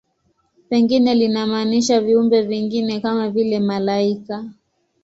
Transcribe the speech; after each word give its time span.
Pengine 0.69 1.13
linamaanisha 1.15 2.01
viumbe 2.01 2.41
vingine, 2.41 2.99
kama 2.99 3.29
vile 3.29 3.59
malaika. 3.59 4.49